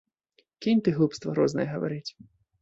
[0.65, 2.11] Кінь ты глупства рознае гаварыць.